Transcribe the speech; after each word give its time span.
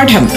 പാഠം. 0.00 0.28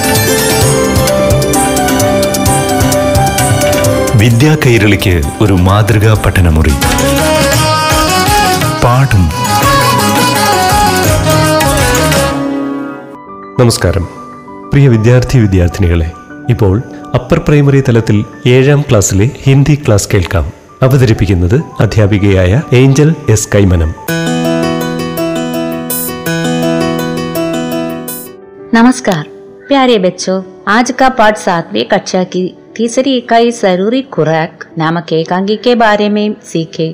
വിദ്യാ 4.16 4.58
കൈരളിക്ക് 4.66 5.22
ഒരു 5.42 5.54
മാതൃകാ 5.54 6.24
പഠനമുറി. 6.26 6.70
പാഠം. 8.84 9.30
നമസ്കാരം. 13.60 14.04
പ്രിയ 14.72 14.88
വിദ്യാർത്ഥി 14.88 15.40
വിദ്യാർത്ഥിനികളെ 15.40 16.12
ഇപ്പോൾ 16.50 16.82
അപ്പർ 17.14 17.40
പ്രൈമറി 17.40 17.82
തലത്തിൽ 17.82 18.26
ഏഴാം 18.48 18.82
ക്ലാസ്സിലെ 18.82 19.30
ഹിന്ദി 19.44 19.76
ക്ലാസ് 19.76 20.10
കേൾക്കാം. 20.14 20.52
അവതരിപ്പിക്കുന്നത് 20.82 21.62
അധ്യാപികയായ 21.80 22.62
ഏഞ്ചൽ 22.74 23.16
എസ് 23.30 23.48
കൈമനം. 23.56 23.96
നമസ്കാർ 28.74 29.33
प्यारे 29.69 29.99
बच्चों 29.99 30.37
आज 30.69 30.91
का 31.01 31.09
पाठ 31.19 31.37
सातवीं 31.39 31.85
कक्षा 31.85 32.23
की 32.33 32.43
तीसरी 32.77 33.17
इकाई 33.17 33.51
जरूरी 33.55 34.03
खुराक 34.15 34.65
नामक 34.79 35.13
एकांगी 35.13 35.57
के 35.65 35.75
बारे 35.77 36.09
में 36.09 36.27
सीखे 36.45 36.89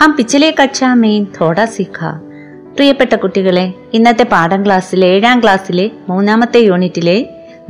हम 0.00 0.12
पिछले 0.16 0.50
कक्षा 0.52 0.94
में 0.94 1.24
थोड़ा 1.34 1.66
सीखा 1.76 2.12
പ്രിയപ്പെട്ട 2.78 3.14
കുട്ടികളെ 3.20 3.64
ഇന്നത്തെ 3.96 4.24
പാഠം 4.32 4.60
ക്ലാസ്സിലെ 4.64 5.06
ഏഴാം 5.14 5.38
ക്ലാസ്സിലെ 5.42 5.84
മൂന്നാമത്തെ 6.08 6.60
യൂണിറ്റിലെ 6.60 7.14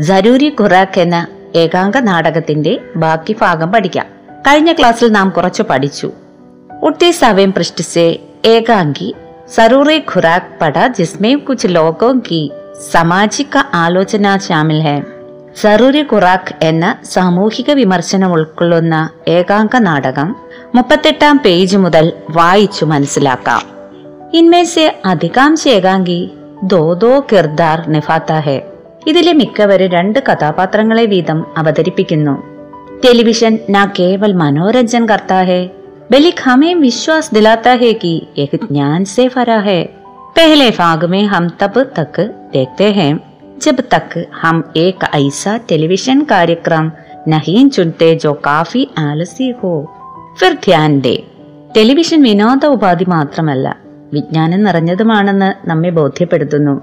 ജരൂരി 0.08 0.48
ഖുറാക്ക് 0.60 1.00
എന്ന 1.04 1.18
ഏകാംഗ 1.62 1.96
നാടകത്തിന്റെ 2.08 2.72
ബാക്കി 3.02 3.34
ഭാഗം 3.42 3.68
പഠിക്കാം 3.74 4.08
കഴിഞ്ഞ 4.48 4.72
ക്ലാസ്സിൽ 4.80 5.10
നാം 5.18 5.28
കുറച്ച് 5.38 5.64
പഠിച്ചു 5.70 6.08
उठते 6.70 7.08
समय 7.14 7.46
पृष्ठ 7.48 7.78
से 7.84 8.02
एकांगी 8.46 9.08
जरूरी 9.56 9.98
खुराक 10.10 10.44
पड़ा 10.60 10.86
जिसमें 10.98 11.32
कुछ 11.40 11.60
लोगों 11.68 12.12
की 12.20 12.40
സാമാജിക 12.89 13.57
ആലോചനാ 13.73 14.37
ചാമിൽ 14.37 14.81
ഹെ. 14.81 15.03
സറൂരി 15.61 16.01
ഖുറാഖ് 16.01 16.53
എന്ന 16.61 16.95
സാമൂഹിക 17.03 17.71
വിമർശനം 17.71 18.33
ഉൾക്കൊള്ളുന്ന 18.33 19.09
ഏകാംഗ 19.27 19.77
നാടകം 19.77 20.35
മുപ്പത്തെട്ടാം 20.75 21.39
പേജ് 21.45 21.77
മുതൽ 21.77 22.11
വായിച്ചു 22.29 22.85
മനസ്സിലാക്കാം. 22.85 23.61
ഇൻമേസെ 24.33 25.01
അധികാംശ 25.05 25.67
ഏകാംഗി 25.67 26.31
ദോദോ 26.63 27.25
കിർദാർ 27.31 27.89
നിഫാത്ത 27.89 28.31
ഹെ. 28.31 28.61
ഇതിലെ 29.07 29.33
മിക്കവരും 29.33 29.89
രണ്ട് 29.89 30.19
കഥാപാത്രങ്ങളെ 30.31 31.05
വീതം 31.05 31.45
അവതരിപ്പിക്കുന്നു. 31.57 32.43
ടെലിവിഷൻ 33.05 33.59
നാ 33.69 33.85
കേവൽ 33.99 34.33
മനോരഞ്ജൻ 34.33 35.05
കർത്താ 35.05 35.41
ഹെ. 35.41 35.69
ഹമേം 36.43 36.81
വിശ്വാസ് 36.81 37.35
ദിലാത്ത 37.35 37.69
ഹെ 37.69 37.91
കി 38.03 38.27
ഏക് 38.37 38.55
ജ്ഞാൻ 38.55 39.05
സേ 39.05 39.27
ഫരാ 39.27 39.59
पहले 40.36 40.70
भाग 40.70 41.04
में 41.04 41.22
हम 41.24 41.48
तब 41.60 41.74
तक 41.98 42.20
देखते 42.52 42.84
हैं 42.92 43.12
जब 43.58 43.80
तक 43.92 44.10
हम 44.42 44.56
एक 44.76 45.04
ऐसा 45.14 45.56
टेलीविजन 45.68 46.20
कार्यक्रम 46.24 46.90
नहीं 47.28 47.68
चुनते 47.68 48.14
जो 48.14 48.32
काफी 48.44 48.88
आलसी 48.98 49.48
हो 49.62 49.72
फिर 50.40 50.52
ध्यान 50.64 51.00
दे 51.00 51.16
ടെലിവിഷൻ 51.76 52.20
വിനോദ 52.22 52.66
ഉപാധി 52.66 53.04
മാത്രമല്ല 53.04 53.66
വിജ്ഞാനം 54.12 54.60
നിറഞ്ഞതുമാണെന്ന് 54.62 55.48
നമ്മെ 55.68 55.90
ബോധ്യപ്പെടുത്തുന്നു 55.90 56.74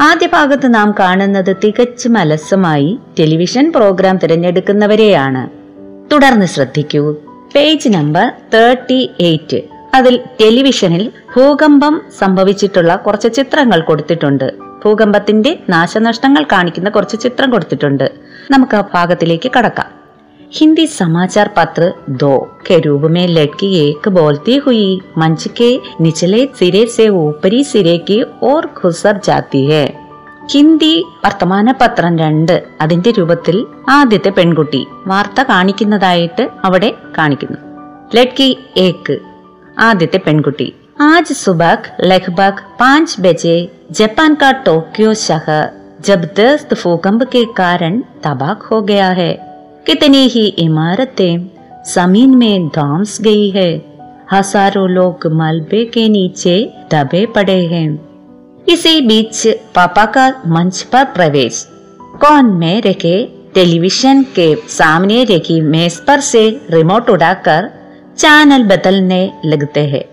ആദ്യ 0.00 0.26
ഭാഗത്ത് 0.26 0.74
നാം 0.74 0.94
കാണുന്നത് 0.98 1.50
തികച്ചും 1.64 2.18
അലസമായി 2.18 2.90
ടെലിവിഷൻ 3.18 3.70
പ്രോഗ്രാം 3.70 4.16
തിരഞ്ഞെടുക്കുന്നവരെയാണ് 4.16 5.42
തുടർന്ന് 6.12 6.46
ശ്രദ്ധിക്കൂ 6.46 7.02
പേജ് 7.54 7.88
നമ്പർ 7.88 8.26
തേർട്ടി 8.54 9.00
എയ്റ്റ് 9.20 9.60
അതിൽ 9.94 10.14
ടെലിവിഷനിൽ 10.40 11.04
ഭൂകമ്പം 11.34 11.94
സംഭവിച്ചിട്ടുള്ള 12.18 12.94
കുറച്ച് 12.96 13.28
ചിത്രങ്ങൾ 13.34 13.80
കൊടുത്തിട്ടുണ്ട് 13.82 14.48
ഭൂകമ്പത്തിന്റെ 14.82 15.52
നാശനഷ്ടങ്ങൾ 15.70 16.42
കാണിക്കുന്ന 16.52 16.88
കുറച്ച് 16.90 17.16
ചിത്രം 17.20 17.50
കൊടുത്തിട്ടുണ്ട് 17.50 18.08
നമുക്ക് 18.50 18.76
ആ 18.76 18.84
ഭാഗത്തിലേക്ക് 18.94 19.50
കടക്കാം 19.56 19.88
हिंदी 20.52 20.84
समाचार 20.90 21.48
पत्र 21.56 21.82
दो 22.20 22.30
के 22.66 22.78
रूप 22.80 23.02
में 23.10 23.26
लड़की 23.28 23.68
एक 23.78 24.08
बोलती 24.08 24.54
हुई 24.56 24.84
मंच 25.18 25.46
के 25.56 25.68
निचले 26.00 26.40
सिरे 26.54 26.86
से 26.86 27.08
ऊपरी 27.18 27.62
सिरे 27.64 27.96
की 28.08 28.16
ओर 28.42 28.66
घुसर 28.78 29.20
जाती 29.24 29.64
है 29.66 29.82
ഹിന്ദി 30.52 30.92
വർത്തമാന 31.24 31.72
പത്രം 31.80 32.12
രണ്ട് 32.18 32.52
അതിന്റെ 32.80 33.10
രൂപത്തിൽ 33.10 33.56
ആദ്യത്തെ 33.88 34.30
പെൺകുട്ടി 34.30 34.80
വാർത്ത 35.06 35.42
കാണിക്കുന്നതായിട്ട് 35.42 36.44
അവിടെ 36.64 36.90
കാണിക്കുന്നു 37.18 37.58
ലഡ്കി 38.14 38.48
ഏക്ക് 38.76 39.16
ആദ്യത്തെ 39.88 40.18
പെൺകുട്ടി 40.26 40.68
ആജ് 41.08 41.34
സുബഹ് 41.44 41.90
ലഗ്ഭഗ് 42.10 42.64
പാഞ്ച് 42.80 43.18
ബജെ 43.26 43.58
ജപ്പാൻ 43.98 44.32
കാ 44.40 44.50
ടോക്യോ 44.68 45.10
शहर 45.26 45.66
जबरदस्त 46.00 46.74
भूकंप 46.80 47.22
के 47.32 47.44
कारण 47.54 47.94
तबाह 48.24 48.58
हो 48.66 48.80
गया 48.82 49.08
है 49.10 49.32
कितनी 49.86 50.20
ही 50.28 50.44
इमारतें 50.58 51.32
जमीन 51.94 52.34
में 52.36 52.68
धंस 52.68 53.20
गई 53.20 53.48
है 53.50 53.70
हजारों 54.32 54.88
लोग 54.90 55.26
मलबे 55.32 55.84
के 55.94 56.08
नीचे 56.08 56.54
दबे 56.92 57.24
पड़े 57.36 57.58
हैं 57.72 57.88
इसी 58.66 59.00
बीच 59.02 59.46
पापा 59.74 60.04
का 60.16 60.26
मंच 60.48 60.82
पर 60.92 61.04
प्रवेश 61.16 61.64
कौन 62.22 62.46
में 62.60 62.80
रखे 62.82 63.16
टेलीविजन 63.54 64.22
के 64.36 64.48
सामने 64.70 65.22
रखी 65.26 65.60
मेज 65.74 65.96
पर 66.06 66.20
से 66.30 66.44
रिमोट 66.70 67.10
उड़ाकर 67.10 67.70
चैनल 68.18 68.62
बदलने 68.64 69.22
लगते 69.44 69.84
हैं 69.88 70.04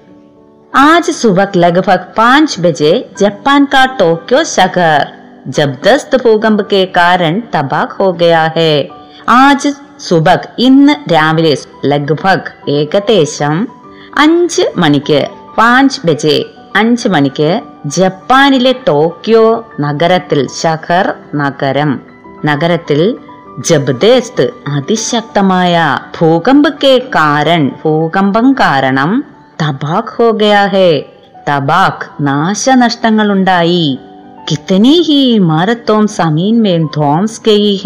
आज 0.73 1.09
सुबह 1.13 1.51
लगभग 1.55 2.01
पाँच 2.17 2.59
बजे 2.59 2.91
जापान 3.19 3.65
का 3.65 3.85
टोक्यो 3.99 4.43
शहर 4.49 5.05
जबरदस्त 5.49 6.15
भूकंप 6.23 6.61
के 6.69 6.85
कारण 6.95 7.41
तबाह 7.53 7.95
हो 7.99 8.11
गया 8.21 8.43
है 8.57 8.71
ആജ് 9.35 9.69
സുബക് 10.05 10.47
ഇന്ന് 10.57 10.93
രാവിലെ 11.13 11.53
ലഗ്ഭഗ് 11.91 12.49
ഏകദേശം 12.69 13.55
അഞ്ച് 14.15 14.63
മണിക്ക് 14.81 15.21
പാഞ്ച് 15.57 16.01
ബജെ 16.07 16.35
അഞ്ച് 16.75 17.07
മണിക്ക് 17.07 17.49
ജപ്പാനിലെ 17.95 18.73
ടോക്കിയോ 18.87 19.45
നഗരത്തിൽ 19.79 20.41
ഷഹർ 20.59 21.07
നഗരം 21.41 21.91
നഗരത്തിൽ 22.45 23.01
ജബ്ദേസ്ത് 23.58 24.50
അതിശക്തമായ 24.68 25.98
ഭൂകമ്പക്കെ 26.18 27.02
കാരൻ 27.14 27.70
ഭൂകമ്പം 27.84 28.52
കാരണം 28.52 29.24
തബാക് 29.62 30.16
ഹോ 30.16 30.30
ഗയാ 30.30 30.66
ഹേ 30.66 31.04
ഉണ്ടായി 33.30 33.98
കിത്തനി 34.50 35.02
ഹി 35.02 35.20
ഇമാരത്തോം 35.34 36.06
സമീൻ 36.06 36.62
മേം 36.62 36.90
ധോംസ് 36.96 37.40
ഗയി 37.46 37.80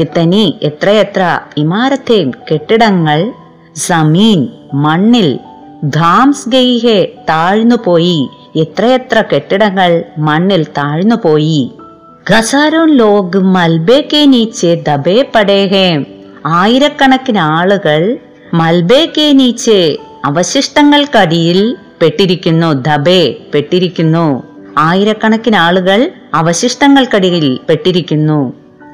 കിത്തനി 0.00 0.58
എത്രയെത്ര 0.62 1.40
ഇമാരത്തെ 1.56 2.30
കെട്ടിടങ്ങൾ 2.52 3.32
സമീൻ 3.76 4.48
മണ്ണിൽ 4.74 5.38
ധാംസ് 5.84 6.48
ഗെയ്ഹെ 6.48 7.12
താഴ്ന്നുപോയി. 7.28 8.28
എത്രയെത്ര 8.56 9.22
കെട്ടിടങ്ങൾ 9.32 10.04
മണ്ണിൽ 10.18 10.64
താഴ്ന്നുപോയി. 10.64 11.72
ഖസാരോൻ 12.30 12.96
ലോഗ് 12.96 13.38
മൽബേ 13.38 14.08
കെ 14.12 14.24
നീച്ചെ 14.24 14.74
ദബേ 14.88 15.24
പടേഹേ. 15.34 16.04
ആയിരക്കണക്കിന് 16.46 17.38
ആളുകൾ 17.38 18.18
മൽബേ 18.54 19.12
കെ 19.18 19.32
നീച്ചെ 19.32 19.96
അവശിഷ്ടങ്ങൾക്കടിയിൽ 20.24 21.76
പെട്ടിരിക്കുന്നു 22.02 22.72
ദബേ 22.72 23.34
പെട്ടിരിക്കുന്നു. 23.54 24.42
ആയിരക്കണക്കിന് 24.78 25.56
ആളുകൾ 25.56 26.10
അവശിഷ്ടങ്ങൾക്കടിയിൽ 26.34 27.58
പെട്ടിരിക്കുന്നു. 27.68 28.52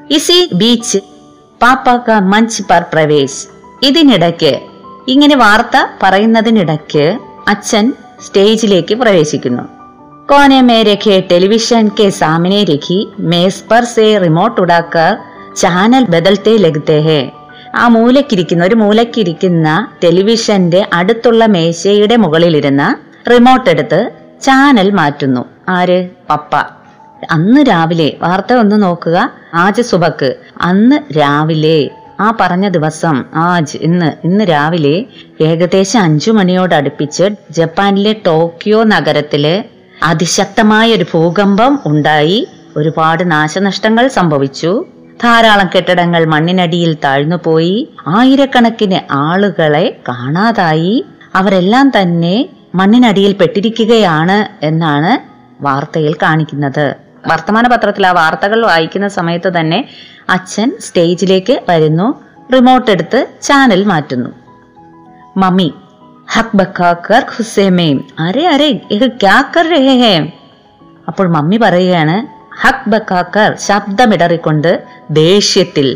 ഇസി 0.09 0.49
ബീച്ച് 0.53 0.97
പാപ്പാക്ക 1.61 2.11
മഞ്ച് 2.11 2.63
പർ 2.63 2.85
പ്രവേശ്. 2.93 3.47
ഇതിനിടയ്ക്ക് 3.85 4.59
ഇങ്ങനെ 5.07 5.35
വാർത്ത 5.35 5.87
പറയുന്നതിനിടയ്ക്ക് 6.03 7.17
അച്ഛൻ 7.47 7.93
സ്റ്റേജിലേക്ക് 8.25 8.95
പ്രവേശിക്കുന്നു. 8.95 9.82
കോനെ 10.29 10.61
മേ 10.61 10.83
रखे 10.83 11.15
ടെലിവിഷൻ 11.31 11.87
കെ 11.99 12.07
सामने 12.19 12.59
രഖി 12.69 13.07
മേസ് 13.19 13.63
പർ 13.71 13.83
സേ 13.83 14.17
റിമോട്ട് 14.17 14.61
उड़ाकर 14.61 15.09
ചാനൽ 15.55 16.03
ബദൽത്തെ 16.03 16.57
ലഗ്തേ 16.57 16.99
ഹേ. 16.99 17.31
ആ 17.75 17.87
മൂലക്കിരിക്കുന്ന 17.87 18.65
ഒരു 18.65 18.75
മൂലക്കിരിക്കുന്ന 18.75 19.87
ടെലിവിഷന്റെ 20.03 20.89
അടുത്തുള്ള 20.93 21.45
മേശയുടെ 21.45 22.15
മുകളിലിരുന്ന 22.15 22.83
റിമോട്ട് 23.29 23.69
എടുത്ത് 23.69 23.99
ചാനൽ 24.41 24.91
മാറ്റുന്നു. 24.91 25.45
ആര്? 25.69 26.09
പപ്പ. 26.29 26.55
അന്ന് 27.31 27.61
രാവിലെ 27.69 28.17
വാർത്ത 28.21 28.53
ഒന്ന് 28.53 28.83
നോക്കുക. 28.83 29.17
ആജ് 29.53 29.81
സുബക്ക്. 29.81 30.35
അന്ന് 30.61 31.17
രാവിലെ. 31.17 31.77
ആ 32.19 32.33
പറഞ്ഞ 32.39 32.69
ദിവസം 32.69 33.25
ആജ് 33.35 33.77
ഇന്ന് 33.77 34.13
ഇന്ന് 34.23 34.43
രാവിലെ 34.45 35.05
ഏകദേശം 35.41 35.99
അഞ്ചു 35.99 36.31
മണിയോട് 36.31 36.75
അടുപ്പിച്ച് 36.75 37.29
ജപ്പാനിലെ 37.51 38.15
ടോക്കിയോ 38.25 38.83
നഗരത്തിൽ 38.83 39.45
അതിശക്തമായ 40.03 40.93
ഒരു 40.93 41.05
ഭൂകമ്പം 41.13 41.79
ഉണ്ടായി. 41.85 42.47
ഒരുപാട് 42.77 43.31
നാശനഷ്ടങ്ങൾ 43.31 44.07
സംഭവിച്ചു. 44.07 44.85
ധാരാളം 45.23 45.69
കെട്ടിടങ്ങൾ 45.75 46.25
മണ്ണിനടിയിൽ 46.25 46.93
താഴ്ന്നുപോയി. 46.93 47.89
ആയിരക്കണക്കിന് 48.07 49.13
ആളുകളെ 49.13 49.99
കാണാതായി. 50.09 51.05
അവരെല്ലാം 51.35 51.91
തന്നെ 52.01 52.49
മണ്ണിനടിയിൽ 52.75 53.33
പെട്ടിരിക്കുകയാണ് 53.33 54.65
എന്നാണ് 54.65 55.33
വാർത്തയിൽ 55.63 56.13
കാണിക്കുന്നത്. 56.13 56.95
വർത്തമാന 57.27 57.67
പത്രത്തിൽ 57.67 58.07
ആ 58.07 58.11
വാർത്തകൾ 58.11 58.65
വായിക്കുന്ന 58.65 59.07
സമയത്ത് 59.07 59.51
തന്നെ 59.59 59.89
അച്ഛൻ 60.29 60.71
സ്റ്റേജിലേക്ക് 60.79 61.61
വരുന്നു. 61.69 62.21
റിമോട്ട് 62.53 62.91
എടുത്ത് 62.91 63.27
ചാനൽ 63.41 63.83
മാറ്റുന്നു. 63.83 64.29
മമ്മി 65.37 65.73
ഹക് 66.27 66.55
ബക്കാക്കർ 66.55 67.21
ഖുസേമേം 67.33 67.97
അരെ 68.19 68.43
അരെ 68.47 68.69
ഇത് 68.91 69.05
രഹേ 69.71 69.95
ഹേ 70.01 70.15
അപ്പോൾ 71.07 71.27
മമ്മി 71.27 71.57
പറയുകയാണ് 71.57 72.15
ഹക് 72.63 72.89
ബക്കാക്കർ 72.89 73.51
ശബ്ദമിടറിക്കൊണ്ട് 73.57 74.71
ദേഷ്യത്തിൽ 75.11 75.87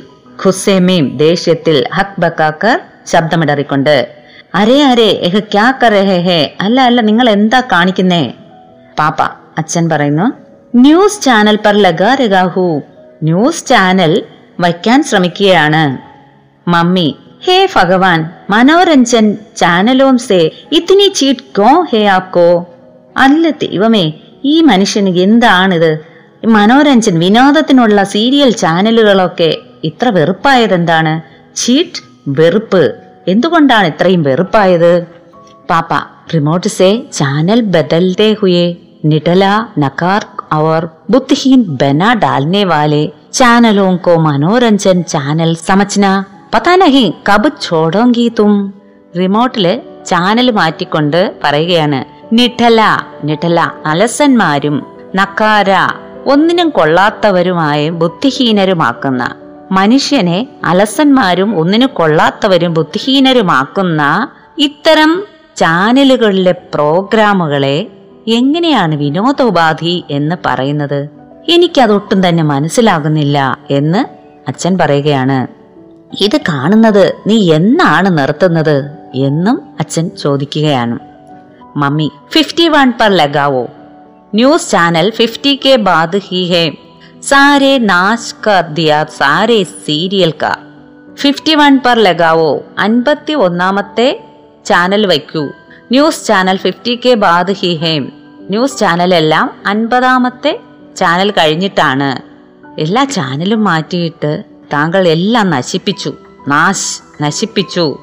ഖുസേമേം 0.44 1.18
ദേഷ്യത്തിൽ 1.18 1.86
ഹക് 1.92 2.20
ബക്കാക്കർ 2.20 2.78
ശബ്ദമിടറിക്കൊണ്ട് 3.06 3.96
അരേ 4.54 4.84
അരേ 4.84 5.10
എഹ് 5.22 5.44
ക്യാ 5.52 5.72
കർ 5.82 5.94
രഹേ 5.94 6.18
ഹേ 6.20 6.40
അല്ല 6.62 6.82
അല്ല 6.82 7.02
നിങ്ങൾ 7.02 7.30
എന്താ 7.30 7.60
കാണിക്കുന്നേ? 7.72 8.24
പാപ്പ 8.98 9.22
അച്ഛൻ 9.58 9.90
പറയുന്നു 9.90 10.26
ന്യൂസ് 10.74 11.22
ചാനൽ 11.22 11.56
പർ 11.56 11.76
ലഗാ 11.76 12.16
രഗാഹു 12.16 12.66
ന്യൂസ് 13.24 13.66
ചാനൽ 13.66 14.14
വയ്ക്കാൻ 14.60 15.04
ശ്രമിക്കുകയാണ്. 15.04 15.84
മമ്മി 16.68 17.08
ഹേ 17.47 17.57
ഭഗവാൻ 17.75 18.21
മനോരഞ്ജൻ 18.51 19.27
ചാനലോം 19.57 20.19
സേ 20.27 20.41
ഇത്തിനി 20.73 21.07
ചീറ്റ് 21.19 21.47
കോ 21.59 21.71
ഹേ 21.93 22.03
ആപ്കോ 22.09 22.49
അല്ല 23.17 23.45
ദൈവമേ 23.63 24.05
ഈ 24.45 24.57
മനുഷ്യന് 24.63 25.13
എന്താണിത് 25.25 25.91
ഈ 26.45 26.49
മനോരഞ്ജൻ 26.51 27.17
വിനോദത്തിനുള്ള 27.19 28.03
സീരിയൽ 28.13 28.53
ചാനലുകളൊക്കെ 28.57 29.51
ഇത്ര 29.85 30.09
വെറുപ്പായതെന്താണ് 30.09 31.15
ചീറ്റ് 31.57 32.03
വെറുപ്പ് 32.39 32.85
എന്തുകൊണ്ടാണ് 33.29 33.87
ഇത്രയും 33.87 34.23
വെറുപ്പായത് 34.23 34.93
पापा 35.65 35.99
रिमोट 36.31 36.67
से 36.69 36.89
चैनल 37.11 37.61
बदलते 37.75 38.29
हुए 38.41 38.65
निटला 39.07 39.53
नकार 39.79 40.23
और 40.55 40.81
बुद्धिहीन 41.11 41.63
बना 41.77 42.13
डालने 42.17 42.65
वाले 42.65 43.03
चैनलों 43.33 43.97
को 43.99 44.19
मनोरंजन 44.21 45.03
चैनल 45.05 45.55
समझना 45.69 46.13
പത്താ 46.54 46.76
നഹി 46.76 47.14
കബ് 47.30 47.50
ചോടോങ്കി 47.62 48.32
തും 48.40 48.74
റിമോട്ടിൽ 49.18 49.82
ചാനൽ 50.06 50.52
മാറ്റിക്കൊണ്ട് 50.52 51.34
പറയുകയാണ്. 51.44 52.06
നിഠല 52.34 52.82
നിഠല 53.24 53.72
അലസന്മാരും 53.86 54.86
നക്കാര 55.16 55.72
ഒന്നിനും 56.26 56.70
കൊള്ളാത്തവരുമായ 56.70 57.90
ബുദ്ധിഹീനരുമാക്കുന്ന 57.90 59.36
മനുഷ്യനെ 59.72 60.48
അലസന്മാരും 60.64 61.60
ഒന്നിനും 61.60 61.90
കൊള്ളാത്തവരും 61.94 62.74
ബുദ്ധിഹീനരുമാക്കുന്ന 62.74 64.30
ഇത്തരം 64.58 65.24
ചാനലുകളിലെ 65.56 66.52
പ്രോഗ്രാമുകളെ 66.52 67.88
എങ്ങനെയാണ് 68.28 68.96
വിനോദോപാധി 68.96 70.04
എന്ന് 70.10 70.36
പറയുന്നത്? 70.46 71.10
എനിക്കതൊട്ടും 71.50 72.30
തന്നെ 72.30 72.44
മനസ്സിലാകുന്നില്ല 72.44 73.58
എന്ന് 73.70 74.06
അച്ഛൻ 74.48 74.78
പറയുകയാണ്. 74.78 75.57
ഇത് 76.14 76.38
കാണുന്നത് 76.38 77.14
നീ 77.28 77.54
എന്നാണ് 77.54 78.18
നിർത്തുന്നത് 78.18 78.92
എന്നും 79.14 79.62
അച്ഛൻ 79.80 80.10
ചോദിക്കുകയാണ്. 80.10 81.00
മമ്മി 81.76 82.12
ഫിഫ്റ്റി 82.32 82.68
വൺ 82.68 82.94
പർ 83.02 83.12
ലഗാവോ 83.12 83.68
ന്യൂസ് 84.34 84.72
ചാനൽ 84.72 85.10
ഫിഫ്റ്റി 85.10 85.60
കെ 85.66 85.76
ബാദ് 85.76 86.18
ഹി 86.18 86.44
ഹേ. 86.44 86.72
സാരെ 87.24 87.78
നാശ് 87.78 88.36
കർ 88.48 88.64
സാരെ 89.18 89.64
സീരിയൽ 89.64 90.34
കാ 90.44 90.58
ഫിഫ്റ്റി 91.16 91.56
വൺ 91.56 91.80
പർ 91.86 92.00
ലഗാവോ 92.00 92.62
അൻപത്തി 92.80 93.34
ഒന്നാമത്തെ 93.34 94.24
ചാനൽ 94.66 95.06
വയ്ക്കൂ. 95.06 95.46
ന്യൂസ് 95.92 96.28
ചാനൽ 96.28 96.58
ഫിഫ്റ്റി 96.58 97.00
കെ 97.06 97.14
ബാദ് 97.14 97.52
ഹി 97.52 97.76
ഹേം. 97.76 98.12
ന്യൂസ് 98.50 98.80
ചാനലെല്ലാം 98.80 99.52
അൻപതാമത്തെ 99.66 100.60
ചാനൽ 100.96 101.32
കഴിഞ്ഞിട്ടാണ്. 101.32 102.22
എല്ലാ 102.82 103.04
ചാനലും 103.04 103.64
മാറ്റിയിട്ട് 103.64 104.44
താങ്കൾ 104.74 105.08
എല്ലാം 105.08 105.50
നശിപ്പിച്ചു 105.50 106.14
നാശ് 106.48 107.24
നശിപ്പിച്ചു. 107.24 107.98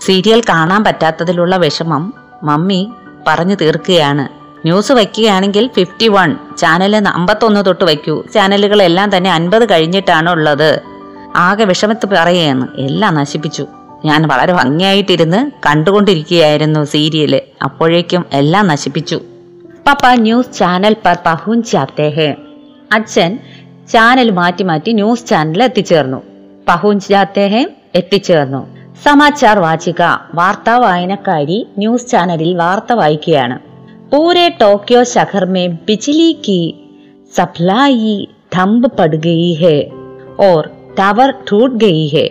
സീരിയൽ 0.00 0.42
കാണാൻ 0.48 0.84
പറ്റാത്തതിലുള്ള 0.84 1.56
വിഷമം 1.56 2.14
മമ്മി 2.42 2.88
പറഞ്ഞു 3.26 3.54
തീർക്കുകയാണ്. 3.54 4.28
ന്യൂസ് 4.64 4.92
വയ്ക്കുകയാണെങ്കിൽ 4.92 5.70
ഫിഫ്റ്റി 5.76 6.08
വൺ 6.08 6.36
ചാനൽ 6.58 7.08
അമ്പത്തൊന്ന് 7.08 7.64
തൊട്ട് 7.64 7.84
വയ്ക്കൂ. 7.84 8.24
ചാനലുകളെല്ലാം 8.34 9.16
തന്നെ 9.16 9.32
അൻപത് 9.32 9.70
കഴിഞ്ഞിട്ടാണ് 9.70 10.30
ഉള്ളത് 10.30 10.80
ആകെ 11.36 11.64
വിഷമത്ത് 11.64 12.06
പറയുകയാണ്. 12.06 12.68
എല്ലാം 12.76 13.14
നശിപ്പിച്ചു. 13.14 13.66
ഞാൻ 14.04 14.28
വളരെ 14.28 14.52
ഭംഗിയായിട്ടിരുന്ന് 14.52 15.50
കണ്ടുകൊണ്ടിരിക്കുകയായിരുന്നു 15.66 16.84
സീരിയൽ. 16.84 17.40
അപ്പോഴേക്കും 17.64 18.26
എല്ലാം 18.32 18.66
നശിപ്പിച്ചു. 18.66 19.20
പപ്പ 19.86 20.06
ന്യൂസ് 20.06 20.58
ചാനൽ 20.58 20.96
പർ 21.04 21.16
പഹുൻ 21.26 21.62
ജാത്തെ 21.62 22.08
ഹേ 22.08 22.34
അച്ഛൻ 22.92 23.38
ചാനൽ 23.93 24.29
മാറ്റി 24.31 24.63
മാറ്റി 24.63 24.91
ന്യൂസ് 24.93 25.27
ചാനൽ 25.27 25.63
എത്തിച്ചേർന്നു 25.63 26.19
പഹുഞ്ച് 26.67 27.09
ജാത്തെ 27.09 27.45
ഹേ 27.47 27.61
എത്തിച്ചേർന്നു 27.95 28.61
സമാചാർ 29.03 29.57
വാചിക 29.59 30.01
വാർത്താ 30.35 30.75
വായനക്കാരി 30.77 31.59
ന്യൂസ് 31.77 32.09
ചാനലിൽ 32.11 32.51
വാർത്ത 32.55 32.93
വായിക്കുകയാണ് 32.93 33.57
പൂരെ 34.11 34.47
ടോക്കിയോ 34.61 35.03
ശഹർ 35.13 35.45
മേ 35.47 35.63
ബിജ്ലി 35.87 36.31
की 36.43 36.59
सप्लाई 37.33 38.11
थम्ब 38.55 38.87
पड़ 38.89 39.15
गई 39.17 39.53
है 39.55 39.77
और 40.39 40.61
टावर 40.97 41.31
टूट 41.47 41.71
गई 41.77 42.07
है 42.07 42.27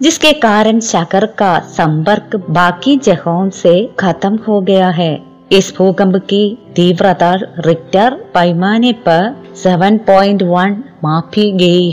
जिसके 0.00 0.32
कारण 0.40 0.80
शहर 0.82 1.26
का 1.38 1.52
संपर्क 1.70 2.36
बाकी 2.50 2.96
जगहों 2.98 3.48
से 3.52 3.74
खत्म 3.98 4.38
हो 4.46 4.60
गया 4.60 4.88
है 4.92 5.12
इस 5.52 5.72
भूकंप 5.78 6.16
की 6.24 6.42
तीव्रता 6.76 7.32
रिक्टर 7.66 8.14
पैमाने 8.34 8.92
पर 9.08 9.22
7.1 9.62 10.76
मापी 11.04 11.50
गई 11.52 11.90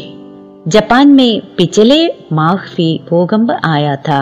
जापान 0.68 1.12
में 1.12 1.42
पिछले 1.58 2.00
माह 2.32 2.66
भी 2.76 2.90
भूकंप 3.10 3.52
आया 3.66 3.96
था 4.08 4.22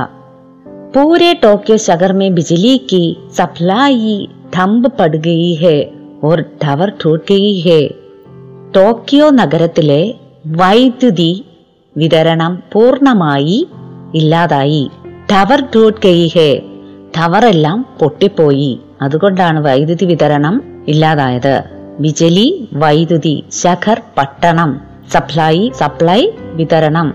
पूरे 0.93 1.33
टोक्यो 1.41 1.77
शहर 1.77 2.13
में 2.13 2.33
बिजली 2.35 2.77
की 2.91 3.03
सप्लाई 3.37 4.27
थम्ब 4.57 4.89
पड़ 4.99 5.15
गई 5.17 5.53
है 5.55 5.77
और 6.23 6.41
टावर 6.61 6.93
टूट 7.01 7.25
गई 7.27 7.55
है 7.59 7.81
ടോക്കിയോ 8.73 9.27
നഗരത്തിലെ 9.31 10.01
വൈദ്യുതി 10.59 11.31
വിതരണം 11.95 12.53
പൂർണ്ണമായി 12.71 13.57
ഇല്ലാതായി 14.13 14.83
ടവർ 15.31 15.61
ടൂട്ട് 15.73 16.01
ഗെയ്ഹേ 16.05 16.51
ടവറെല്ലാം 17.15 17.79
പൊട്ടിപ്പോയി 17.99 18.71
അതുകൊണ്ടാണ് 19.01 19.59
വൈദ്യുതി 19.59 20.05
വിതരണം 20.05 20.55
ഇല്ലാതായത് 20.87 21.53
ബിജലി 21.99 22.47
വൈദ്യുതി 22.75 23.35
ശഖർ 23.61 23.99
പട്ടണം 24.17 24.71
സപ്ലൈ 25.13 25.55
സപ്ലൈ 25.79 26.21
വിതരണം 26.55 27.07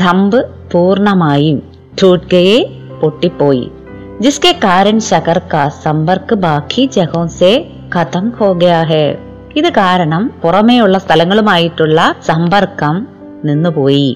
ധമ്പ് 0.00 0.40
പൂർണ്ണമായും 0.72 1.60
ടൂട്ട് 2.00 2.26
ഗയെ 2.32 2.58
പൊട്ടിപ്പോയി 3.02 3.64
जिसके 4.18 4.50
कारण 4.60 4.96
शकर 5.00 5.38
का 5.52 5.62
संपर्क 5.76 6.28
बाकी 6.36 6.82
जगहों 6.88 7.26
से 7.30 7.48
खत्म 7.92 8.24
हो 8.38 8.48
गया 8.56 8.80
है 8.90 9.06
ഇത് 9.56 9.68
കാരണം 9.78 10.22
പുറമേയുള്ള 10.42 10.96
സ്ഥലങ്ങളുമായിട്ടുള്ള 10.98 11.98
സമ്പർക്കം 12.28 12.94
നിന്നുപോയി 13.44 14.06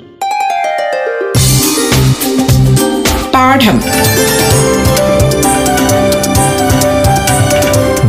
പാഠം 3.34 3.78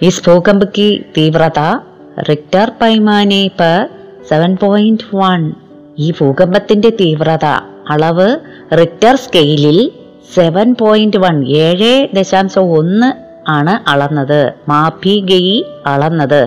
इस 0.00 0.22
भूकंप 0.26 0.64
की 0.74 0.88
तीव्रता 1.14 1.68
റിക്ടർ 2.28 2.68
പൈമാനെ 2.80 3.40
പർ 3.58 3.78
സെവൻ 4.28 4.52
പോയിന്റ് 4.54 5.06
വൺ 5.14 5.40
ഈ 5.98 6.08
ഭൂകമ്പത്തിന്റെ 6.10 6.90
തീവ്രത 6.90 7.46
അളവ് 7.90 8.28
റിക്ടർ 8.72 9.16
സ്കെയിലിൽ 9.16 9.78
സെവൻ 10.34 10.68
പോയിന്റ് 10.74 11.18
വൺ 11.18 11.36
ഏഴ് 11.56 11.90
ദശാംശം 12.14 12.68
ഒന്ന് 12.70 13.08
ആണ് 13.48 13.74
അളന്നത് 13.90 14.40
മാഫി 14.68 15.14
ഗയി 15.24 15.56
അളന്നത് 15.86 16.42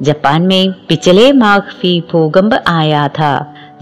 ജപ്പാൻ 0.00 0.46
മെയ് 0.48 0.72
പിച്ചലെ 0.88 1.32
മാഹ്ഫി 1.32 1.92
ഭൂകമ്പ് 2.12 2.56
ആയാഥ 2.68 3.18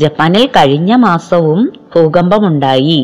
ജപ്പാനിൽ 0.01 0.47
കഴിഞ്ഞ 0.57 0.93
മാസവും 0.97 1.61
ഭൂകമ്പമുണ്ടായി 1.95 3.01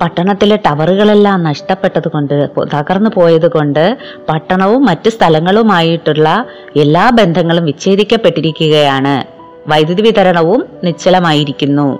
പട്ടണത്തിലെ 0.00 0.56
ടവറുകളെല്ലാം 0.56 1.42
നഷ്ടപ്പെട്ടതുകൊണ്ട് 1.42 2.48
തകർന്നു 2.74 3.10
പോയതുകൊണ്ട് 3.14 3.98
പട്ടണവും 4.28 4.84
മറ്റു 4.84 5.10
സ്ഥലങ്ങളുമായിട്ടുള്ള 5.10 6.46
എല്ലാ 6.76 7.10
ബന്ധങ്ങളും 7.10 7.64
വിച്ഛേദിക്കപ്പെട്ടിരിക്കുകയാണ്. 7.64 9.24
വൈദ്യുതി 9.70 10.02
വിതരണവും 10.02 10.66
നിശ്ചലമായിരിക്കുന്നു. 10.84 11.98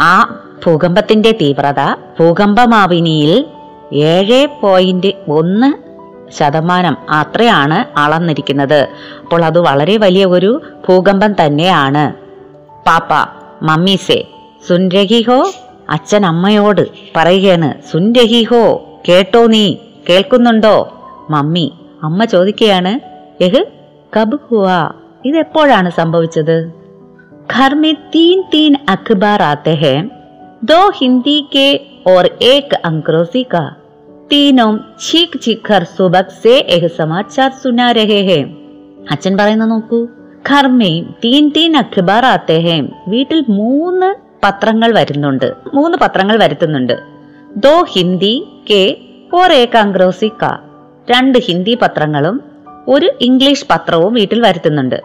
ആ 0.00 0.40
ഭൂകമ്പത്തിന്റെ 0.66 1.32
തീവ്രത 1.32 1.94
ഭൂകമ്പമാവിനിയിൽ 2.20 3.44
ഏഴ് 3.92 4.46
പോയിന്റ് 4.60 5.12
ഒന്ന് 5.28 5.72
ശതമാനം 6.32 6.96
അത്രയാണ് 7.10 7.98
അളന്നിരിക്കുന്നത്. 7.98 8.88
അപ്പോൾ 9.22 9.44
അത് 9.44 9.58
വളരെ 9.58 9.96
വലിയ 9.96 10.24
ഒരു 10.24 10.62
ഭൂകമ്പം 10.88 11.32
തന്നെയാണ്. 11.44 12.12
പാപ്പ 12.86 13.12
മമ്മീസെ 13.62 14.24
സുൻരഹി 14.68 15.24
ഹോ 15.28 15.50
അച്ഛൻ 15.89 16.23
അമ്മയോട് 16.25 16.83
പറയുകയാണ് 17.15 17.69
സുൻരഹി 17.91 18.43
ഹോ 18.43 18.63
കേട്ടോ 19.07 19.41
നീ 19.47 19.65
കേൾക്കുന്നുണ്ടോ 20.09 20.75
മമ്മി 21.29 21.67
അമ്മ 22.03 22.25
ചോദിക്കുകയാണ് 22.25 22.93
എഹ് 23.41 23.61
കബ് 24.13 24.39
ഹുവാ 24.47 24.79
ഇതെപ്പോഴാണ് 25.25 25.91
സംഭവിച്ചത് 25.91 26.57
घर 27.49 27.75
में 27.75 27.93
तीन 28.11 28.41
तीन 28.51 28.75
अखबार 28.89 29.41
आते 29.43 29.71
हैं 29.75 29.97
दो 30.63 30.81
हिंदी 30.91 31.39
के 31.51 31.65
और 32.07 32.25
एक 32.43 32.73
अंग्रेजी 32.83 33.43
का 33.43 33.63
तीनों 34.29 34.69
चीख 34.99 35.37
चीख 35.37 35.61
कर 35.65 35.83
सुबह 35.89 36.21
से 36.43 36.53
एक 36.75 36.85
समाचार 36.93 37.49
सुना 37.63 37.89
रहे 37.91 38.21
हैं 38.23 38.43
അച്ഛൻ 39.13 39.33
പറയുന്ന 39.37 39.65
നോക്കൂ 39.65 39.97
ഖർമേ 40.49 40.91
തീൻ 41.23 41.43
തീൻ 41.49 41.71
അഖ്ബാർ 41.77 42.25
ആത്തെ 42.25 42.57
ഹേ 42.59 42.75
വീട്ടിൽ 43.07 43.39
മൂന്ന് 43.57 44.09
പത്രങ്ങൾ 44.42 44.94
വരുന്നുണ്ട്. 44.94 45.52
മൂന്ന് 45.74 45.98
പത്രങ്ങൾ 45.98 46.36
വരുത്തുന്നുണ്ട്. 46.38 46.98
ദോ 47.56 47.84
ഹിന്ദി 47.88 48.48
കെ 48.70 48.96
ഓർ 49.34 49.52
എ 49.52 49.64
കാംഗ്രോസി 49.74 50.28
ക. 50.28 50.58
രണ്ട് 51.10 51.38
ഹിന്ദി 51.38 51.78
പത്രങ്ങളും 51.82 52.42
ഒരു 52.88 53.10
ഇംഗ്ലീഷ് 53.20 53.66
പത്രവും 53.70 54.14
വീട്ടിൽ 54.14 54.40
വരുത്തുന്നുണ്ട്. 54.40 55.02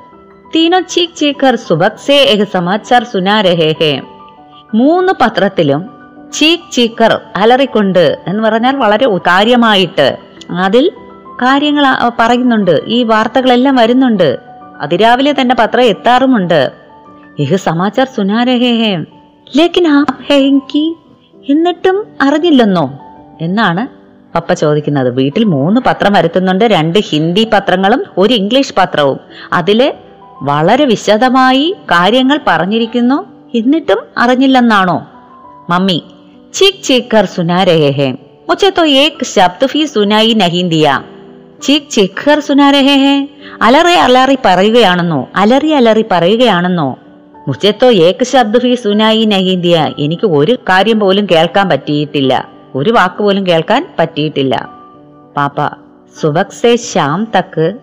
തീനോ 0.55 0.79
ചീക് 0.79 1.17
ചീഖർ 1.17 1.55
സുബക് 1.55 1.97
സേ 2.05 2.17
എഹ് 2.17 2.45
സമാചാർ 2.53 3.03
സുനാ 3.03 3.41
മൂന്ന് 4.73 5.13
പത്രത്തിലും 5.21 5.89
ചീക് 6.33 6.71
ചീക്കർ 6.71 7.19
അലറിക്കൊണ്ട് 7.35 8.17
എന്ന് 8.27 8.43
പറഞ്ഞാൽ 8.43 8.75
വളരെ 8.75 9.07
കാര്യമായിട്ട് 9.17 10.17
അതിൽ 10.51 10.91
കാര്യങ്ങൾ 11.29 12.11
പറയുന്നുണ്ട്. 12.19 12.81
ഈ 12.87 13.03
വാർത്തകളെല്ലാം 13.03 13.75
വരുന്നുണ്ട്. 13.75 14.37
അതിരാവിലെ 14.81 15.35
തന്നെ 15.41 15.55
പത്രം 15.59 15.83
എത്താറുമുണ്ട്. 15.83 16.71
ഇഹ് 17.39 17.55
സമാചാർ 17.55 18.07
സുനാരഹേഹേം 18.15 19.22
ലേക്കിൻ 19.55 20.05
ഹെങ്കി 20.29 20.95
എന്നിട്ടും 21.49 22.05
അറിഞ്ഞില്ലെന്നോ? 22.21 22.99
എന്നാണ് 23.41 23.87
പപ്പ 24.35 24.53
ചോദിക്കുന്നത്. 24.53 25.09
വീട്ടിൽ 25.09 25.43
മൂന്ന് 25.43 25.81
പത്രം 25.81 26.13
വരുത്തുന്നുണ്ട്. 26.13 26.65
രണ്ട് 26.65 26.99
ഹിന്ദി 26.99 27.49
പത്രങ്ങളും 27.53 28.03
ഒരു 28.17 28.33
ഇംഗ്ലീഷ് 28.33 28.73
പത്രവും. 28.77 29.19
അതിൽ 29.53 29.93
വളരെ 30.41 30.85
വിശദമായി 30.85 31.75
കാര്യങ്ങൾ 31.83 32.39
പറഞ്ഞിരിക്കുന്നു. 32.47 33.25
എന്നിട്ടും 33.55 33.97
അറിഞ്ഞില്ലെന്നാണോ? 34.17 35.07
മമ്മി 35.69 36.03
ചീക്ക് 36.53 36.83
ചീക്കർ 36.83 37.25
സുനാ 37.25 37.63
രഹേ 37.63 38.17
ഏക് 38.87 39.25
ശബ്ദ 39.25 39.85
സുനായി 39.85 40.33
നഹീന്തിയ 40.33 41.03
ചീക് 41.61 41.89
ചീക്കർ 41.91 42.39
സുനാ 42.39 42.69
അലറി 43.61 43.93
അലറി 43.93 44.37
പറയുകയാണെന്നോ? 44.45 45.29
അലറി 45.35 45.69
അലറി 45.69 46.05
പറയുകയാണെന്നോ? 46.11 46.97
മുച്ചത്തോ 47.47 47.91
ഏക്ക് 47.91 48.25
ശബ്ദ 48.25 48.57
ഫി 48.57 48.75
സുനായി 48.75 49.25
നഹീദിയ 49.25 49.93
എനിക്ക് 49.97 50.27
ഒരു 50.27 50.57
കാര്യം 50.69 50.99
പോലും 50.99 51.27
കേൾക്കാൻ 51.31 51.69
പറ്റിയിട്ടില്ല. 51.69 52.49
ഒരു 52.75 52.91
വാക്ക് 52.91 53.23
പോലും 53.23 53.47
കേൾക്കാൻ 53.47 53.93
പറ്റിയിട്ടില്ല. 53.99 54.69
പാപ്പ 55.37 55.67
സുബക്സേ 56.21 56.75
ശ്യാം 56.75 57.27
തക്ക് 57.37 57.73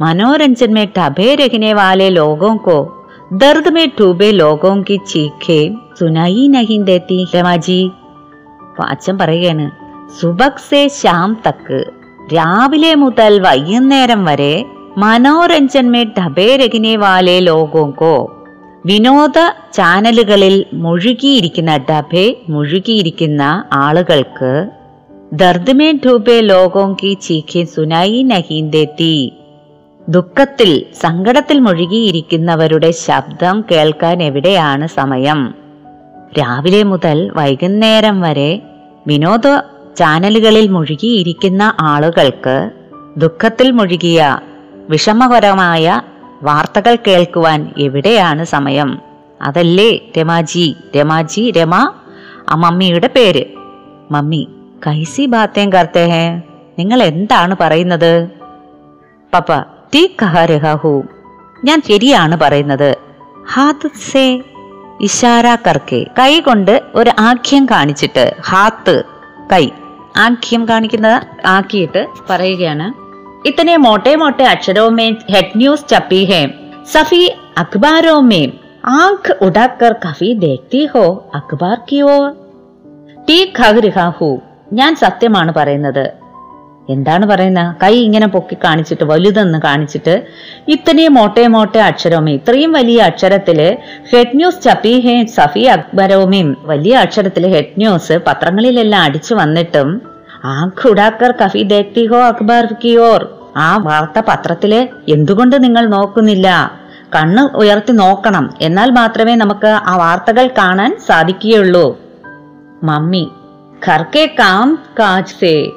മനോരഞ്ജൻ 0.00 0.74
മേ 0.74 0.84
ടഭേ 0.84 1.34
രഹിനെ 1.34 1.72
വാലെ 1.72 2.08
ലോകവും 2.08 2.56
കോ. 2.56 3.06
ദർദ് 3.32 3.70
മേ 3.70 3.86
ഡൂബെ 4.00 4.30
ലോകോ 4.30 4.82
കി 4.90 5.00
ചീഖേ. 5.08 5.74
സുനായി 6.00 6.48
നഹീം 6.48 6.86
രമാജി 7.34 7.90
അച്ഛൻ 8.88 9.18
പറയുകയാണ് 9.18 9.70
സുബക്സേ 10.20 10.88
ശ്യാം 10.88 11.36
തക്ക് 11.48 11.84
രാവിലെ 12.34 12.94
മുതൽ 12.94 13.40
വൈകുന്നേരം 13.40 14.24
വരെ 14.24 14.64
മനോരഞ്ജൻ 14.96 15.90
മേ 15.90 16.04
ടഭേ 16.04 16.56
രഹിനെ 16.56 16.96
വാലെ 16.96 17.40
ലോകവും 17.40 17.90
കോ. 17.90 18.37
വിനോദ 18.88 19.38
ചാനലുകളിൽ 19.72 20.66
മുഴുകിയിരിക്കുന്ന 20.72 21.76
ഡബെ 21.76 22.36
മുഴുകിയിരിക്കുന്ന 22.48 23.42
ആളുകൾക്ക് 23.78 24.50
ദർദ്മേ 25.32 25.92
ഡൂബെ 25.92 26.36
കി 26.94 27.14
ചീഖെ 27.22 27.64
സുനായി 27.64 28.22
നഹീന്തെത്തി 28.22 29.14
ദുഃഖത്തിൽ 30.08 30.70
സങ്കടത്തിൽ 31.00 31.58
മുഴുകിയിരിക്കുന്നവരുടെ 31.58 32.90
ശബ്ദം 32.90 33.64
കേൾക്കാൻ 33.70 34.22
എവിടെയാണ് 34.22 34.86
സമയം? 34.88 35.40
രാവിലെ 36.38 36.82
മുതൽ 36.82 37.30
വൈകുന്നേരം 37.36 38.20
വരെ 38.20 38.50
വിനോദ 39.06 39.46
ചാനലുകളിൽ 39.96 40.68
മുഴുകിയിരിക്കുന്ന 40.68 41.74
ആളുകൾക്ക് 41.80 42.56
ദുഃഖത്തിൽ 43.16 43.70
മുഴുകിയ 43.70 44.20
വിഷമകരമായ 44.88 45.86
വാർത്തകൾ 46.42 46.98
കേൾക്കുവാൻ 47.06 47.74
എവിടെയാണ് 47.78 48.44
സമയം? 48.44 48.98
അതല്ലേ 49.42 49.98
രമാജി 50.18 50.76
രമാജി 50.96 51.50
രമ 51.50 51.92
ആ 52.48 52.54
മമ്മിയുടെ 52.54 53.10
പേര്. 53.16 53.44
മമ്മി 54.10 54.48
കൈസി 54.86 55.26
ബാത്തേം 55.26 55.72
കർത്തേ 55.72 56.06
ഹേ 56.06 56.42
നിങ്ങൾ 56.78 57.02
എന്താണ് 57.02 57.56
പറയുന്നത്? 57.60 58.28
പപ്പ 59.34 59.58
തീ 59.94 60.06
കഹരഹു 60.06 61.04
ഞാൻ 61.64 61.82
ശരിയാണ് 61.88 62.40
പറയുന്നത്. 62.40 62.96
ഹാത്ത് 63.52 63.90
സേ 64.12 64.42
ഇഷാര 65.00 65.54
കർക്കെ 65.54 66.06
കൈ 66.18 66.40
കൊണ്ട് 66.40 66.82
ഒരു 66.94 67.12
ആഖ്യം 67.18 67.66
കാണിച്ചിട്ട് 67.66 68.36
ഹാത്ത് 68.46 69.02
കൈ 69.52 69.70
ആഖ്യം 70.16 70.68
കാണിക്കുന്നത് 70.68 71.46
ആക്കിയിട്ട് 71.46 72.06
പറയുകയാണ്. 72.30 73.07
इतने 73.45 73.77
मोटे 73.77 74.15
मोटे 74.15 74.43
अक्षरों 74.43 74.89
में 74.91 75.09
हेड 75.31 75.49
न्यूज 75.57 75.79
छपी 75.89 76.23
है 76.25 76.41
सफी 76.93 77.27
अखबारों 77.57 78.21
में 78.21 78.45
आंख 78.93 79.29
उठाकर 79.41 79.93
कभी 80.03 80.33
देखती 80.35 80.85
हो 80.85 81.05
अखबार 81.35 81.77
की 81.89 82.01
ओर 82.09 82.25
ടീ 83.27 83.37
ഖഹു 83.97 84.29
ഞാൻ 84.73 84.91
സത്യമാണ് 84.95 85.51
പറയുന്നത് 85.51 86.05
എന്താണ് 86.89 87.25
പറയുന്നത് 87.25 87.67
കൈ 87.83 87.91
ഇങ്ങനെ 87.97 88.27
പൊക്കി 88.27 88.55
കാണിച്ചിട്ട് 88.63 89.03
വലുതെന്ന് 89.03 89.59
കാണിച്ചിട്ട് 89.59 90.15
ഇത്രയും 90.67 91.13
മോട്ടെ 91.13 91.43
മോട്ടെ 91.47 91.79
അക്ഷരമേ 91.79 92.33
ഇത്രയും 92.33 92.71
വലിയ 92.71 93.01
അക്ഷരത്തില് 93.01 93.67
ഹെഡ് 94.11 94.35
ന്യൂസ് 94.35 94.61
ചപ്പി 94.61 94.93
ഹേ 94.99 95.15
സഫി 95.35 95.63
അക്ബരോമയും 95.65 96.49
വലിയ 96.63 96.95
അക്ഷരത്തില് 96.95 97.47
ഹെഡ് 97.47 97.77
ന്യൂസ് 97.77 98.17
പത്രങ്ങളിലെല്ലാം 98.27 99.03
അടിച്ചു 99.03 99.35
വന്നിട്ടും 99.35 99.91
ആഖ് 100.44 100.88
ഉടാക്കർ 100.88 101.34
കഫി 101.44 101.62
ദേക്തി 101.62 102.06
ഹോ 102.06 102.16
അഖ്ബാർ 102.16 102.66
കി 102.84 102.96
ഓർ 102.96 103.28
ആ 103.56 103.76
വാർത്ത 103.76 104.22
പത്രത്തിലെ 104.28 104.88
എന്തുകൊണ്ട് 105.08 105.64
നിങ്ങൾ 105.64 105.86
നോക്കുന്നില്ല? 105.86 106.72
കണ്ണ് 107.14 107.56
ഉയർത്തി 107.56 107.92
നോക്കണം. 107.92 108.50
എന്നാൽ 108.60 108.90
മാത്രമേ 108.90 109.34
നമുക്ക് 109.34 109.66
ആ 109.66 109.96
വാർത്തകൾ 109.96 110.46
കാണാൻ 110.58 110.98
സാധിക്കുകയുള്ളൂ. 111.06 111.98
മമ്മി 112.82 113.28
ഖർക്കെ 113.88 114.34
കാം 114.38 114.78
കാജ് 114.98 115.40
സേ. 115.40 115.70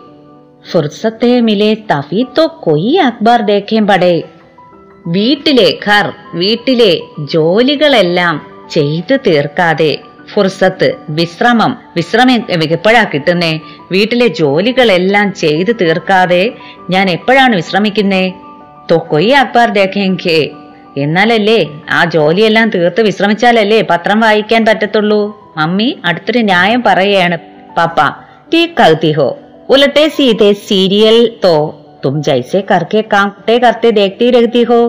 ഫുർസത്തെ 0.72 1.40
മിലെ 1.40 1.78
തഫി 1.92 2.28
തോ 2.38 2.58
കൊയ് 2.60 3.00
അക്ബാർ 3.00 3.42
ദേഖേം 3.42 3.88
പടേ. 3.88 4.24
വീട്ടിലെ 5.08 5.80
ഖർ 5.88 6.14
വീട്ടിലെ 6.34 7.00
ജോലികളെല്ലാം 7.20 8.42
ചെയ്തു 8.70 9.16
തീർക്കാതെ. 9.16 9.98
ഫുർസത്ത് 10.34 10.88
വിശ്രമം 11.10 11.72
വിശ്രമം 11.96 12.32
എപ്പോഴാ 12.78 13.04
കിട്ടുന്നേ. 13.04 13.52
വീട്ടിലെ 13.92 14.28
ജോലികളെല്ലാം 14.28 15.34
ചെയ്തു 15.34 15.72
തീർക്കാതെ 15.82 16.44
ഞാൻ 16.90 17.10
എപ്പോഴാണ് 17.10 17.54
വിശ്രമിക്കുന്നേ? 17.56 18.24
തൊക്കൊയ് 18.92 19.34
അക്ബാർ 19.42 19.70
ദേഖെങ്കെ 19.70 20.40
എന്നാലല്ലേ 20.98 21.60
ആ 21.90 22.06
ജോലിയെല്ലാം 22.06 22.70
തീർത്ത് 22.70 23.02
വിശ്രമിച്ചാലല്ലേ 23.02 23.82
പത്രം 23.90 24.20
വായിക്കാൻ 24.20 24.66
പറ്റത്തുള്ളൂ? 24.66 25.22
മമ്മി 25.58 25.90
അടുത്തൊരു 26.06 26.40
ന്യായം 26.40 26.84
പറയുകയാണ് 26.88 27.38
പാപ്പ 27.78 28.00
ടീ 28.54 28.66
കൗതിഹോ. 28.66 29.30
ഉലട്ടെ 29.70 30.08
സീതെ 30.08 30.50
സീരിയൽ 30.68 31.18
തോ. 31.44 31.56
തും 32.06 32.24
ജൈസെ 32.24 32.60
കർക്കെ 32.72 33.02
കാട്ടെ 33.14 33.58
കർത്തെ 33.58 33.90
ദേഖ്തി 33.90 34.28
രഹത്തി 34.32 34.64
ഹോ 34.64 34.80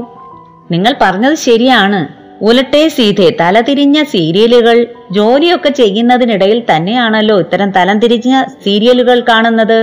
നിങ്ങൾ 0.71 0.93
പറഞ്ഞത് 1.01 1.35
ശരിയാണ്. 1.35 2.22
ഉലട്ടേ 2.43 2.89
സീതെ 2.89 3.37
തലതിരിഞ്ഞ 3.41 4.03
സീരിയലുകൾ. 4.03 4.87
ജോലിയൊക്കെ 5.11 5.69
ചെയ്യുന്നതിനിടയിൽ 5.69 6.63
തന്നെയാണല്ലോ 6.71 7.39
ഇത്തരം 7.39 7.71
തലം 7.71 7.99
തിരിഞ്ഞ 7.99 8.43
സീരിയലുകൾ 8.65 9.21
കാണുന്നത്. 9.29 9.81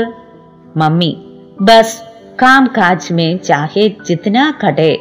മമ്മി 0.77 1.11
ബസ് 1.61 1.97
കാം 2.41 2.65
കാജ് 2.77 3.13
മേ 3.13 3.37
ചാഹെ 3.47 3.85
ജിത്ന 4.07 4.53
കടേ 4.63 4.91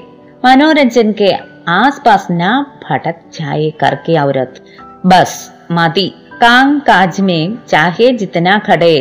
മനോരഞ്ജൻ 0.44 1.08
കെ 1.20 1.38
ആസ് 1.68 2.02
പാസ് 2.06 2.32
നാ 2.40 2.52
ഭടക് 2.84 3.26
ചായ 3.38 3.68
കർക്കെ 3.82 4.14
ഔരത്. 4.20 4.58
ബസ് 5.04 5.72
മതി 5.72 6.14
കാം 6.42 6.82
കാജ് 6.88 7.22
മേ 7.22 7.40
ചാഹെ 7.70 8.08
ജിത്ന 8.20 8.48
കടേ 8.68 8.96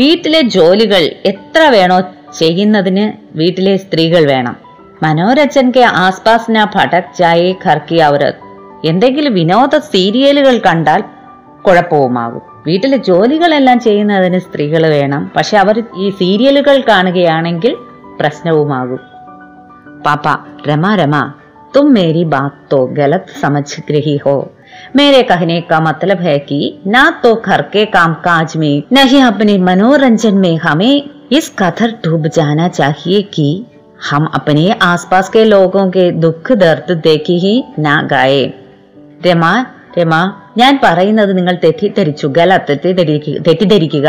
വീട്ടിലെ 0.00 0.40
ജോലികൾ 0.56 1.02
എത്ര 1.26 1.62
വേണോ 1.68 2.00
ചെയ്യുന്നതിന് 2.38 3.12
വീട്ടിലെ 3.38 3.76
സ്ത്രീകൾ 3.76 4.26
വേണം. 4.26 4.69
മനോരഞ്ജൻ 5.03 5.67
കെ 5.75 5.83
ആസ്പാസ് 6.03 6.51
ന 6.55 6.65
ഭടക് 6.75 7.15
ജായേ 7.17 7.49
ഘർ 7.65 7.79
കി 7.89 7.97
ഔരത് 8.07 8.39
എന്തെങ്കിലും 8.87 9.33
വിനോദ 9.33 9.75
സീരിയലുകൾ 9.91 10.55
കണ്ടാൽ 10.67 11.01
കുഴപ്പവുമാകും 11.65 12.43
വീട്ടിലെ 12.67 12.97
ജോലികളെല്ലാം 13.07 13.79
ചെയ്യുന്നതിന് 13.79 14.39
സ്ത്രീകൾ 14.39 14.83
വേണം 14.89 15.23
പക്ഷെ 15.35 15.57
അവർ 15.57 15.77
ഈ 15.97 16.07
സീരിയലുകൾ 16.21 16.77
കാണുകയാണെങ്കിൽ 16.89 17.73
പ്രശ്നവുമാകും 18.19 19.01
पापा 20.05 20.33
रमा 20.65 20.93
रमा 20.95 21.21
तुम 21.73 21.89
मेरी 21.91 22.23
बात 22.27 22.57
तो 22.71 22.77
गलत 22.95 23.25
समझ 23.41 23.63
रही 23.89 24.15
हो 24.17 24.35
मेरे 24.95 25.21
कहने 25.23 25.59
का 25.61 25.79
मतलब 25.81 26.19
है 26.21 26.37
कि 26.41 26.59
ना 26.87 27.03
तो 27.23 27.33
घर 27.37 27.61
के 27.73 27.85
कामकाज 27.95 28.55
में 28.57 28.83
नहीं 28.93 29.21
अपने 29.23 29.57
मनोरंजन 29.59 30.37
में 30.37 30.55
हमें 30.59 30.93
इस 31.31 31.49
कदर 31.59 31.91
डूब 32.03 32.27
जाना 32.35 32.67
चाहिए 32.69 33.21
कि 33.35 33.47
हम 34.09 34.23
अपने 34.33 34.63
आसपास 34.83 35.29
के 35.29 35.43
लोगों 35.45 35.89
के 35.91 36.11
दुख 36.19 36.51
दर्द 36.57 36.89
देखी 37.03 37.37
ही 37.39 37.53
ना 37.79 37.95
गाए 38.11 38.41
രമ 39.25 39.43
രമ 39.97 40.13
ഞാൻ 40.57 40.73
പറയുന്നത് 40.83 41.31
നിങ്ങൾ 41.37 41.55
തെറ്റിദ്ധരിച്ചു 41.63 42.27
ഗലത്ത് 42.27 42.73
തെറ്റിദ്ധരിക്കുക 42.73 43.37
തെറ്റിദ്ധരിക്കുക 43.47 44.07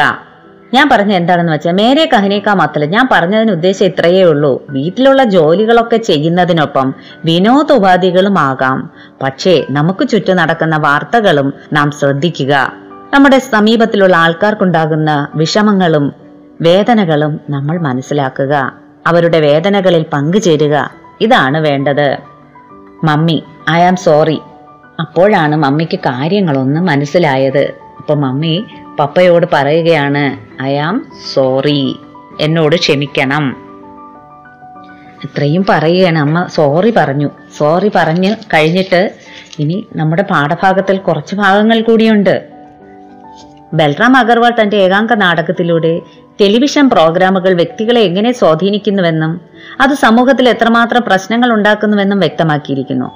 ഞാൻ 0.75 0.87
പറഞ്ഞ 0.88 1.12
എന്താണെന്ന് 1.12 1.52
വെച്ചാൽ 1.52 1.75
മേരെ 1.75 2.04
കഹനേക്കാ 2.06 2.52
മത്തല 2.54 2.85
ഞാൻ 2.87 3.04
പറഞ്ഞതിന് 3.12 3.52
ഉദ്ദേശം 3.52 3.87
ഇത്രയേ 3.87 4.23
ഉള്ളൂ 4.25 4.50
വീട്ടിലുള്ള 4.71 5.25
ജോലികളൊക്കെ 5.35 5.99
ചെയ്യുന്നതിനൊപ്പം 6.09 6.88
വിനോദോപാധികളും 7.25 8.38
ആകാം 8.38 8.80
പക്ഷേ 9.23 9.54
നമുക്ക് 9.71 10.09
ചുറ്റും 10.09 10.37
നടക്കുന്ന 10.37 10.78
വാർത്തകളും 10.78 11.52
നാം 11.73 11.90
ശ്രദ്ധിക്കുക 11.90 12.54
നമ്മുടെ 13.14 13.38
സമീപത്തിലുള്ള 13.52 14.16
ആൾക്കാർക്കുണ്ടാകുന്ന 14.16 15.11
വിഷമങ്ങളും 15.35 16.06
വേദനകളും 16.61 17.40
നമ്മൾ 17.50 17.78
മനസ്സിലാക്കുക 17.78 18.54
അവരുടെ 19.08 19.39
വേദനകളിൽ 19.39 20.05
പങ്കുചേരുക. 20.13 20.93
ഇതാണ് 21.22 21.58
വേണ്ടത്. 21.58 22.17
Mummy 23.03 23.43
I 23.70 23.81
am 23.81 23.96
sorry. 23.96 24.41
അപ്പോഴാണ് 25.00 25.55
മമ്മിക്ക് 25.55 26.00
കാര്യങ്ങളൊന്നും 26.00 26.86
മനസ്സിലായത്. 26.86 27.74
അപ്പൊ 27.98 28.13
മമ്മി 28.13 28.65
പപ്പയോട് 29.00 29.46
പറയുകയാണ് 29.53 30.38
ഐ 30.63 30.77
ആം 30.77 31.05
സോറി. 31.34 32.00
എന്നോട് 32.41 32.75
ക്ഷമിക്കണം. 32.75 33.55
ഇത്രയും 35.24 35.65
പറയുകയാണ് 35.70 36.20
അമ്മ. 36.20 36.46
സോറി 36.46 36.93
പറഞ്ഞു. 36.98 37.29
സോറി 37.58 37.91
പറഞ്ഞ് 37.96 38.36
കഴിഞ്ഞിട്ട് 38.53 39.13
ഇനി 39.60 39.88
നമ്മുടെ 39.96 40.22
പാഠഭാഗത്തിൽ 40.22 40.98
കുറച്ച് 40.98 41.36
ഭാഗങ്ങൾ 41.36 41.81
കൂടിയുണ്ട്. 41.81 42.48
ബൽറാം 43.74 44.17
അഗർവാൾ 44.17 44.51
തന്റെ 44.62 44.77
ഏകാംഗ 44.77 45.13
നാടകത്തിലൂടെ 45.13 46.01
ടെലിവിഷൻ 46.40 46.87
പ്രോഗ്രാമുകൾ 46.88 47.52
വ്യക്തികളെ 47.52 48.00
എങ്ങനെ 48.00 48.33
സ്വാധീനിക്കുന്നുവെന്നും 48.33 49.33
അത് 49.80 49.95
സമൂഹത്തിൽ 49.97 50.49
എത്രമാത്രം 50.49 51.02
പ്രശ്നങ്ങൾ 51.02 51.50
ഉണ്ടാക്കുന്നുവെന്നും 51.52 52.18
വ്യക്തമാക്കിയിരിക്കുന്നു 52.18 53.09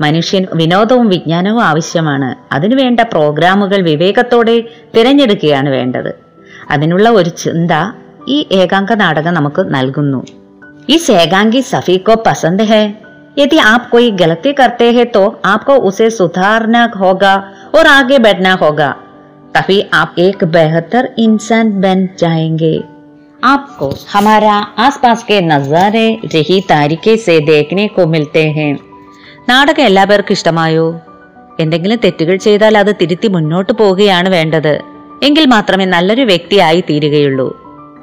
മനുഷ്യൻ 0.00 0.44
വിനോദവും 0.54 1.08
വിജ്ഞാനവും 1.08 1.62
ആവശ്യമാണ് 1.62 2.28
അതിനുവേണ്ട 2.52 3.00
പ്രോഗ്രാമുകൾ 3.10 3.80
വിവേകത്തോടെ 3.82 4.56
തിരഞ്ഞെടുക്കുകയാണ് 4.94 5.68
വേണ്ടത് 5.68 6.12
അതിനുള്ള 6.70 7.08
ഒരു 7.10 7.30
ചിന്ത 7.38 7.72
ഈ 8.28 8.38
ഏകാംഗ 8.52 8.92
നാടകം 8.94 9.34
നമുക്ക് 9.34 9.74
നൽകുന്നു 9.74 10.22
इस 10.88 11.04
एकांगी 11.12 11.60
सफी 11.64 11.96
को 11.98 12.14
पसंद 12.26 12.60
है 12.62 12.82
यदि 13.38 13.58
आप 13.64 13.88
कोई 13.90 14.10
गलती 14.12 14.52
करते 14.52 14.90
हैं 14.92 15.06
तो 15.06 15.22
आपको 15.44 15.74
उसे 15.80 16.08
सुधारना 16.10 16.82
होगा 16.96 17.34
और 17.74 17.86
आगे 17.88 18.18
बढ़ना 18.18 18.52
होगा 18.54 18.88
तभी 19.54 19.80
आप 19.94 20.14
एक 20.20 20.44
बेहतर 20.52 21.08
इंसान 21.18 21.70
बन 21.80 22.08
जाएंगे 22.18 22.74
आपको 23.42 23.88
हमारा 24.12 24.54
आसपास 24.78 25.22
के 25.22 25.40
नजारे 25.46 26.06
रही 26.34 26.60
तारीखे 26.68 27.16
से 27.18 27.38
देखने 27.46 27.86
को 27.96 28.06
मिलते 28.08 28.44
हैं 28.58 28.72
നാടകം 29.48 29.84
എല്ലാ 29.88 30.02
പേർക്കും 30.04 30.34
ഇഷ്ടമായോ 30.36 30.84
എന്തെങ്കിലും 31.58 31.98
തെറ്റുകൾ 32.04 32.36
ചെയ്താൽ 32.44 32.74
അത് 32.78 32.90
തിരുത്തി 33.00 33.28
മുന്നോട്ട് 33.28 33.72
പോവുകയാണ് 33.72 34.28
വേണ്ടത് 34.28 34.74
എങ്കിൽ 35.26 35.44
മാത്രമേ 35.46 35.86
നല്ലൊരു 35.86 36.24
വ്യക്തിയായി 36.30 36.80
തീരുകയുള്ളൂ 36.80 37.48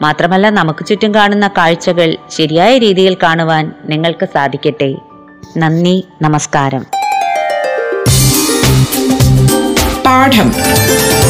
മാത്രമല്ല 0.01 0.49
നമുക്ക് 0.49 0.83
ചുറ്റും 0.85 1.13
കാണുന്ന 1.15 1.47
കാഴ്ചകൾ 1.57 2.09
ശരിയായ 2.37 2.73
രീതിയിൽ 2.77 3.15
കാണുവാൻ 3.23 3.65
നിങ്ങൾക്ക് 3.89 4.27
സാധിക്കട്ടെ 4.35 4.91
നന്ദി 5.57 5.97
നമസ്കാരം 6.21 6.85
പാഠം 10.05 10.49